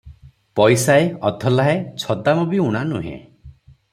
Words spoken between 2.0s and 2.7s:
ଛଦାମ ବି